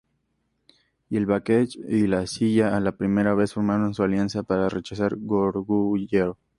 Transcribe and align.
Y 1.11 1.23
Baekje 1.25 1.67
y 1.87 2.11
Silla 2.25 2.75
a 2.75 2.79
la 2.79 2.91
primera 2.93 3.35
vez 3.35 3.53
formaron 3.53 3.93
su 3.93 4.01
alianza 4.01 4.41
para 4.41 4.67
rechazar 4.67 5.13
Goguryeo. 5.15 6.39